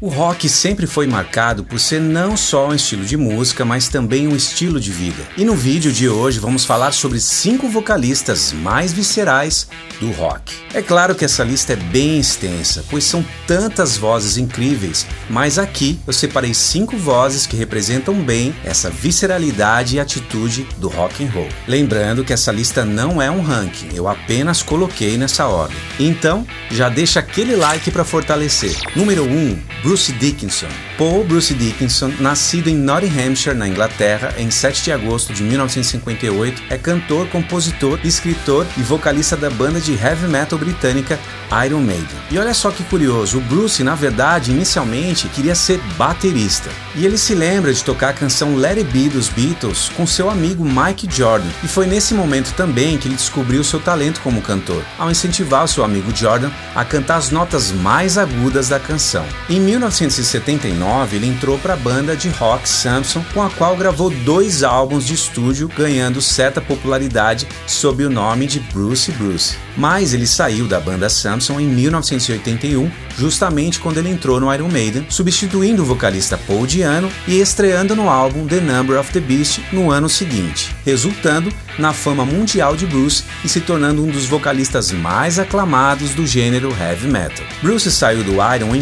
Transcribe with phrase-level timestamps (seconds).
[0.00, 4.28] O rock sempre foi marcado por ser não só um estilo de música, mas também
[4.28, 5.24] um estilo de vida.
[5.36, 9.66] E no vídeo de hoje vamos falar sobre cinco vocalistas mais viscerais
[9.98, 10.54] do rock.
[10.72, 15.98] É claro que essa lista é bem extensa, pois são tantas vozes incríveis, mas aqui
[16.06, 21.48] eu separei cinco vozes que representam bem essa visceralidade e atitude do rock and roll.
[21.66, 25.76] Lembrando que essa lista não é um ranking, eu apenas coloquei nessa ordem.
[25.98, 28.76] Então, já deixa aquele like para fortalecer.
[28.94, 29.58] Número 1, um,
[29.88, 30.68] Bruce Dickinson.
[30.98, 36.76] Paul Bruce Dickinson, nascido em Nottinghamshire, na Inglaterra, em 7 de agosto de 1958, é
[36.76, 41.18] cantor, compositor, escritor e vocalista da banda de heavy metal britânica
[41.64, 42.06] Iron Maiden.
[42.30, 46.68] E olha só que curioso, o Bruce, na verdade, inicialmente queria ser baterista.
[46.94, 50.28] E ele se lembra de tocar a canção Let It Be dos Beatles com seu
[50.28, 51.48] amigo Mike Jordan.
[51.62, 55.82] E foi nesse momento também que ele descobriu seu talento como cantor, ao incentivar seu
[55.82, 59.24] amigo Jordan a cantar as notas mais agudas da canção.
[59.48, 64.10] Em 1979, 2009, ele entrou para a banda de rock Samson, com a qual gravou
[64.10, 69.56] dois álbuns de estúdio, ganhando certa popularidade sob o nome de Bruce Bruce.
[69.76, 75.06] Mas ele saiu da banda Samson em 1981, justamente quando ele entrou no Iron Maiden,
[75.08, 79.90] substituindo o vocalista Paul Diano e estreando no álbum The Number of the Beast no
[79.90, 85.38] ano seguinte, resultando na fama mundial de Bruce e se tornando um dos vocalistas mais
[85.38, 87.46] aclamados do gênero heavy metal.
[87.62, 88.80] Bruce saiu do Iron em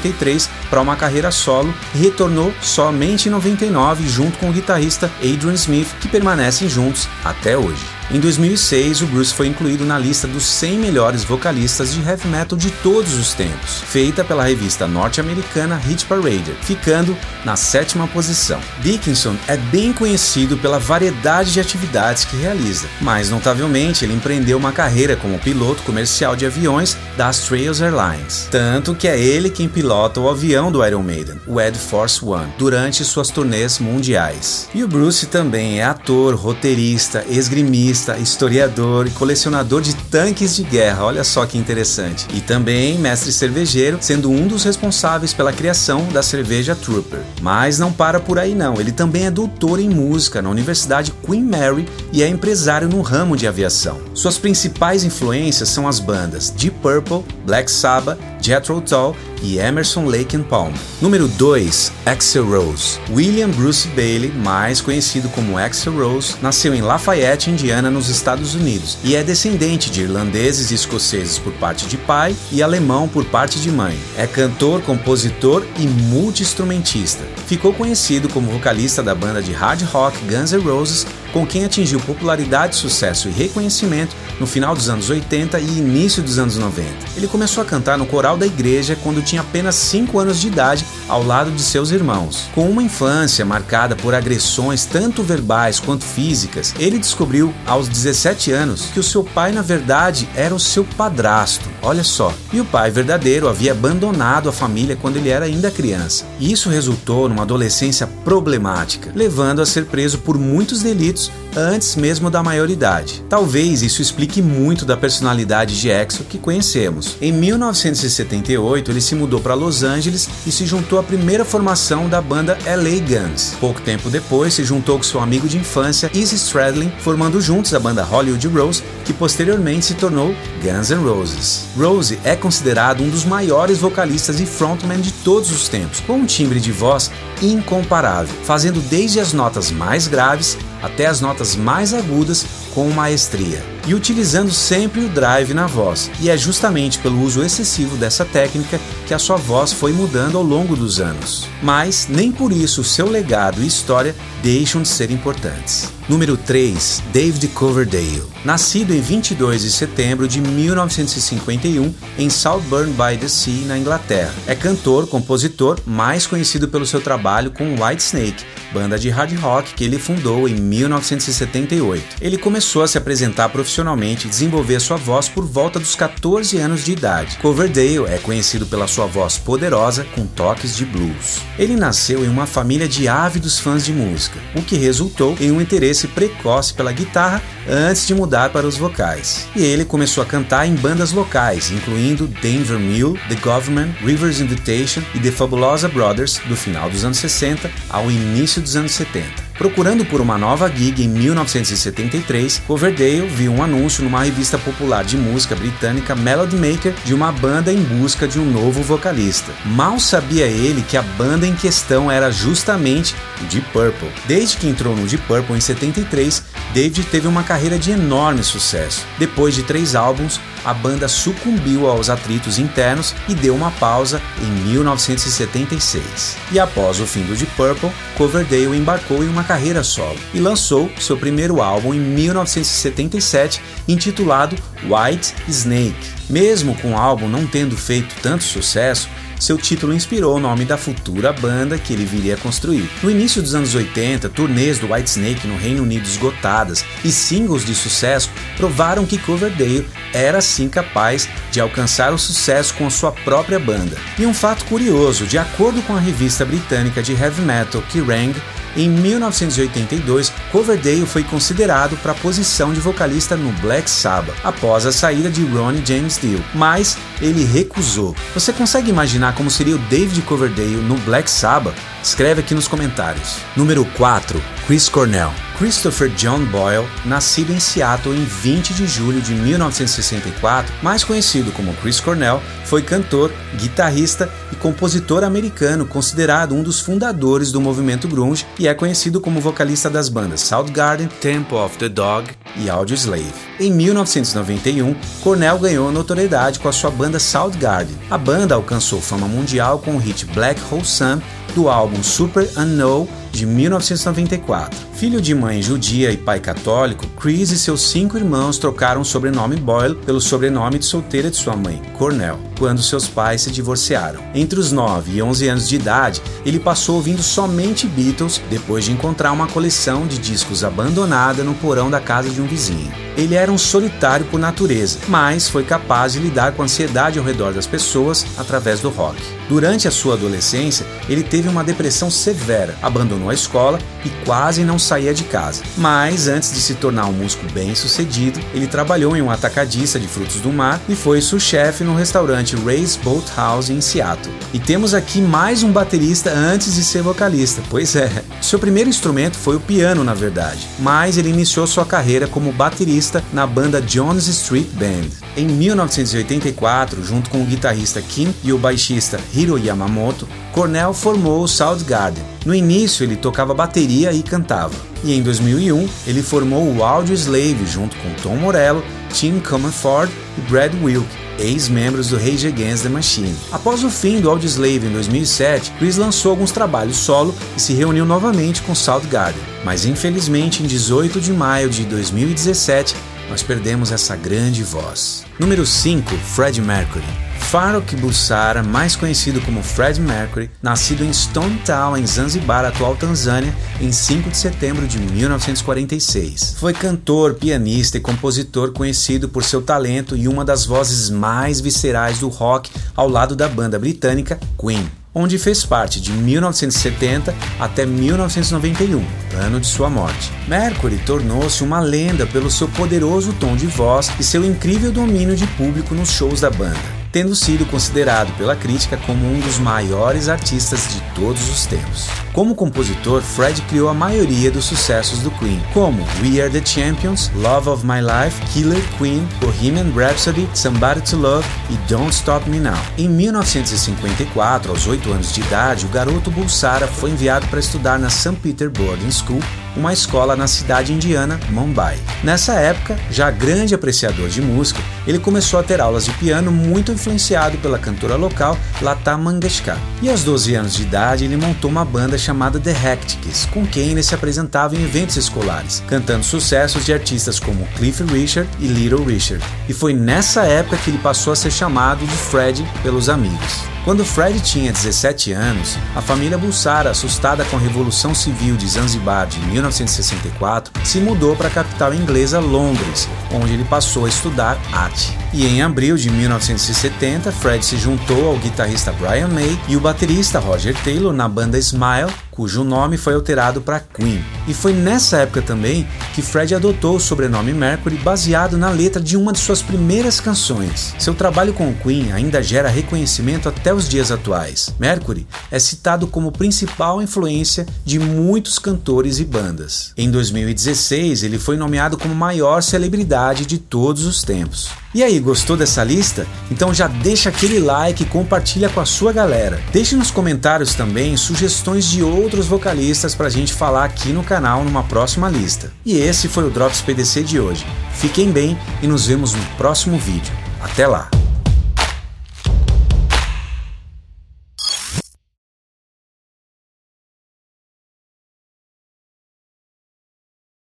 [0.00, 5.54] 1993 para uma carreira solo e retornou somente em 99 junto com o guitarrista Adrian
[5.54, 7.99] Smith, que permanecem juntos até hoje.
[8.12, 12.58] Em 2006, o Bruce foi incluído na lista dos 100 melhores vocalistas de heavy metal
[12.58, 18.60] de todos os tempos, feita pela revista norte-americana Hit Parader, ficando na sétima posição.
[18.80, 24.72] Dickinson é bem conhecido pela variedade de atividades que realiza, mas notavelmente ele empreendeu uma
[24.72, 30.18] carreira como piloto comercial de aviões da Australian Airlines, tanto que é ele quem pilota
[30.18, 34.68] o avião do Iron Maiden, o Ed Force One, durante suas turnês mundiais.
[34.74, 41.04] E o Bruce também é ator, roteirista, esgrimista historiador e colecionador de tanques de guerra.
[41.04, 42.26] Olha só que interessante.
[42.34, 47.20] E também mestre cervejeiro, sendo um dos responsáveis pela criação da cerveja Trooper.
[47.40, 48.80] Mas não para por aí não.
[48.80, 53.36] Ele também é doutor em música na Universidade Queen Mary e é empresário no ramo
[53.36, 54.00] de aviação.
[54.14, 60.36] Suas principais influências são as bandas Deep Purple, Black Sabbath, Jethro Tull e Emerson Lake
[60.36, 60.78] and Palmer.
[61.00, 62.98] Número 2, Axel Rose.
[63.10, 68.98] William Bruce Bailey, mais conhecido como Axel Rose, nasceu em Lafayette, Indiana, nos Estados Unidos,
[69.04, 73.60] e é descendente de irlandeses e escoceses por parte de pai e alemão por parte
[73.60, 73.96] de mãe.
[74.16, 77.22] É cantor, compositor e multi-instrumentista.
[77.46, 82.00] Ficou conhecido como vocalista da banda de hard rock Guns N' Roses, com quem atingiu
[82.00, 86.88] popularidade, sucesso e reconhecimento no final dos anos 80 e início dos anos 90.
[87.16, 90.84] Ele começou a cantar no coral da igreja quando tinha apenas 5 anos de idade,
[91.08, 92.48] ao lado de seus irmãos.
[92.54, 98.86] Com uma infância marcada por agressões tanto verbais quanto físicas, ele descobriu aos 17 anos
[98.86, 101.68] que o seu pai, na verdade, era o seu padrasto.
[101.82, 102.32] Olha só.
[102.52, 106.24] E o pai verdadeiro havia abandonado a família quando ele era ainda criança.
[106.38, 111.19] E isso resultou numa adolescência problemática, levando a ser preso por muitos delitos
[111.56, 113.22] antes mesmo da maioridade.
[113.28, 117.16] Talvez isso explique muito da personalidade de Exo que conhecemos.
[117.20, 122.20] Em 1978, ele se mudou para Los Angeles e se juntou à primeira formação da
[122.20, 123.56] banda LA Guns.
[123.60, 127.80] Pouco tempo depois, se juntou com seu amigo de infância Izzy Stradlin, formando juntos a
[127.80, 131.64] banda Hollywood Rose, que posteriormente se tornou Guns N' Roses.
[131.76, 136.26] Rose é considerado um dos maiores vocalistas e frontman de todos os tempos, com um
[136.26, 137.10] timbre de voz
[137.42, 143.94] incomparável, fazendo desde as notas mais graves até as notas mais agudas com maestria e
[143.94, 146.10] utilizando sempre o drive na voz.
[146.20, 148.80] E é justamente pelo uso excessivo dessa técnica
[149.10, 151.48] que a sua voz foi mudando ao longo dos anos.
[151.60, 155.92] Mas nem por isso seu legado e história deixam de ser importantes.
[156.10, 158.24] Número 3, David Coverdale.
[158.44, 164.34] Nascido em 22 de setembro de 1951 em Southburn by the Sea, na Inglaterra.
[164.46, 169.84] É cantor, compositor, mais conhecido pelo seu trabalho com Whitesnake, banda de hard rock que
[169.84, 172.16] ele fundou em 1978.
[172.20, 176.84] Ele começou a se apresentar profissionalmente e desenvolver sua voz por volta dos 14 anos
[176.84, 177.38] de idade.
[177.38, 181.40] Coverdale é conhecido pela sua voz poderosa com toques de blues.
[181.58, 185.60] Ele nasceu em uma família de ávidos fãs de música, o que resultou em um
[185.60, 189.46] interesse precoce pela guitarra antes de mudar para os vocais.
[189.54, 195.02] E ele começou a cantar em bandas locais, incluindo Denver Mill, The Government, Rivers Invitation
[195.14, 199.49] e The Fabulosa Brothers do final dos anos 60 ao início dos anos 70.
[199.60, 205.18] Procurando por uma nova gig em 1973, Coverdale viu um anúncio numa revista popular de
[205.18, 209.52] música britânica Melody Maker de uma banda em busca de um novo vocalista.
[209.66, 214.08] Mal sabia ele que a banda em questão era justamente o Deep Purple.
[214.26, 216.42] Desde que entrou no Deep Purple em 73,
[216.72, 219.04] David teve uma carreira de enorme sucesso.
[219.18, 224.68] Depois de três álbuns, a banda sucumbiu aos atritos internos e deu uma pausa em
[224.68, 226.36] 1976.
[226.52, 230.90] E após o fim do Deep Purple, Coverdale embarcou em uma carreira solo e lançou
[231.00, 236.20] seu primeiro álbum em 1977, intitulado White Snake.
[236.28, 239.08] Mesmo com o álbum não tendo feito tanto sucesso,
[239.40, 242.88] seu título inspirou o nome da futura banda que ele viria a construir.
[243.02, 247.74] No início dos anos 80, turnês do Whitesnake no Reino Unido esgotadas e singles de
[247.74, 253.96] sucesso provaram que Coverdale era sim capaz de alcançar o sucesso com sua própria banda.
[254.18, 258.34] E um fato curioso, de acordo com a revista britânica de heavy metal Kerrang,
[258.76, 264.92] em 1982, Coverdale foi considerado para a posição de vocalista no Black Sabbath, após a
[264.92, 268.14] saída de Ronnie James Dio, mas ele recusou.
[268.34, 271.74] Você consegue imaginar como seria o David Coverdale no Black Sabbath?
[272.02, 273.36] Escreve aqui nos comentários.
[273.56, 274.40] Número 4.
[274.66, 275.49] Chris Cornell.
[275.60, 281.74] Christopher John Boyle, nascido em Seattle em 20 de julho de 1964, mais conhecido como
[281.74, 288.46] Chris Cornell, foi cantor, guitarrista e compositor americano, considerado um dos fundadores do movimento grunge
[288.58, 293.30] e é conhecido como vocalista das bandas Soundgarden, Temple of the Dog e Audioslave.
[293.58, 297.98] Em 1991, Cornell ganhou notoriedade com a sua banda Soundgarden.
[298.10, 301.20] A banda alcançou fama mundial com o hit Black Hole Sun
[301.54, 304.78] do álbum Super Unknown de 1994.
[304.94, 309.56] Filho de mãe judia e pai católico, Chris e seus cinco irmãos trocaram o sobrenome
[309.56, 314.22] Boyle pelo sobrenome de solteira de sua mãe, Cornell, quando seus pais se divorciaram.
[314.34, 318.92] Entre os 9 e 11 anos de idade, ele passou ouvindo somente Beatles depois de
[318.92, 322.92] encontrar uma coleção de discos abandonada no porão da casa de um vizinho.
[323.16, 327.24] Ele era um solitário por natureza, mas foi capaz de lidar com a ansiedade ao
[327.24, 329.20] redor das pessoas através do rock.
[329.48, 334.78] Durante a sua adolescência, ele teve uma depressão severa, abandonou a escola e quase não
[334.78, 335.62] saía de casa.
[335.76, 340.40] Mas antes de se tornar um músico bem-sucedido, ele trabalhou em um atacadista de frutos
[340.40, 344.34] do mar e foi sous-chefe no restaurante Ray's Boat House em Seattle.
[344.52, 347.62] E temos aqui mais um baterista antes de ser vocalista.
[347.70, 348.10] Pois é,
[348.40, 353.22] seu primeiro instrumento foi o piano, na verdade, mas ele iniciou sua carreira como baterista
[353.32, 355.08] na banda Jones Street Band.
[355.36, 361.48] Em 1984, junto com o guitarrista Kim e o baixista Hiro Yamamoto, Cornell formou o
[361.48, 362.24] Soundgarden.
[362.44, 364.74] No início, ele tocava bateria e cantava.
[365.04, 368.82] E em 2001, ele formou o Audio Slave junto com Tom Morello,
[369.12, 371.06] Tim Comerford e Brad Wilk,
[371.38, 373.34] ex-membros do Rage Against the Machine.
[373.52, 378.04] Após o fim do Audioslave em 2007, Chris lançou alguns trabalhos solo e se reuniu
[378.04, 379.42] novamente com Soundgarden.
[379.64, 382.94] Mas infelizmente, em 18 de maio de 2017,
[383.28, 385.24] nós perdemos essa grande voz.
[385.38, 387.29] Número 5, Fred Mercury.
[387.50, 393.52] Farouk Bulsara, mais conhecido como Fred Mercury, nascido em Stone Town, em Zanzibar, atual Tanzânia,
[393.80, 396.54] em 5 de setembro de 1946.
[396.60, 402.20] Foi cantor, pianista e compositor conhecido por seu talento e uma das vozes mais viscerais
[402.20, 409.04] do rock ao lado da banda britânica Queen onde fez parte de 1970 até 1991,
[409.34, 410.30] ano de sua morte.
[410.46, 415.48] Mercury tornou-se uma lenda pelo seu poderoso tom de voz e seu incrível domínio de
[415.48, 420.94] público nos shows da banda tendo sido considerado pela crítica como um dos maiores artistas
[420.94, 422.08] de todos os tempos.
[422.32, 427.28] Como compositor, Fred criou a maioria dos sucessos do Queen, como We Are the Champions,
[427.34, 432.60] Love of My Life, Killer Queen, Bohemian Rhapsody, Somebody to Love e Don't Stop Me
[432.60, 432.78] Now.
[432.96, 438.08] Em 1954, aos 8 anos de idade, o garoto Bulsara foi enviado para estudar na
[438.08, 438.36] St.
[438.36, 439.40] Peter Boarding School
[439.76, 441.96] uma escola na cidade indiana Mumbai.
[442.24, 446.92] Nessa época, já grande apreciador de música, ele começou a ter aulas de piano muito
[446.92, 449.78] influenciado pela cantora local Lata Mangeshkar.
[450.02, 453.90] E aos 12 anos de idade, ele montou uma banda chamada The Hectics, com quem
[453.90, 459.04] ele se apresentava em eventos escolares, cantando sucessos de artistas como Cliff Richard e Little
[459.04, 459.44] Richard.
[459.68, 463.64] E foi nessa época que ele passou a ser chamado de Fred pelos amigos.
[463.84, 469.26] Quando Fred tinha 17 anos, a família Bulsara, assustada com a Revolução Civil de Zanzibar
[469.26, 475.16] de 1964, se mudou para a capital inglesa Londres, onde ele passou a estudar arte.
[475.32, 480.38] E em abril de 1970, Fred se juntou ao guitarrista Brian May e o baterista
[480.38, 484.24] Roger Taylor na banda Smile cujo nome foi alterado para Queen.
[484.48, 489.14] E foi nessa época também que Fred adotou o sobrenome Mercury baseado na letra de
[489.14, 490.94] uma de suas primeiras canções.
[490.98, 494.74] Seu trabalho com Queen ainda gera reconhecimento até os dias atuais.
[494.78, 499.92] Mercury é citado como principal influência de muitos cantores e bandas.
[499.94, 504.70] Em 2016, ele foi nomeado como maior celebridade de todos os tempos.
[504.92, 506.26] E aí, gostou dessa lista?
[506.50, 509.60] Então já deixa aquele like e compartilha com a sua galera.
[509.72, 514.64] Deixe nos comentários também sugestões de outros vocalistas para a gente falar aqui no canal
[514.64, 515.72] numa próxima lista.
[515.86, 517.64] E esse foi o Drops PDC de hoje.
[517.94, 520.32] Fiquem bem e nos vemos no próximo vídeo.
[520.60, 521.19] Até lá!